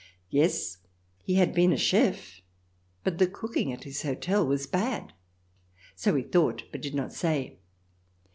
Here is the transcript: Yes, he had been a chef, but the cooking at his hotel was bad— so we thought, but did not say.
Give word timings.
Yes, 0.31 0.79
he 1.21 1.35
had 1.35 1.53
been 1.53 1.71
a 1.71 1.77
chef, 1.77 2.41
but 3.03 3.19
the 3.19 3.27
cooking 3.27 3.71
at 3.71 3.83
his 3.83 4.01
hotel 4.01 4.43
was 4.47 4.65
bad— 4.65 5.13
so 5.95 6.13
we 6.15 6.23
thought, 6.23 6.63
but 6.71 6.81
did 6.81 6.95
not 6.95 7.13
say. 7.13 7.59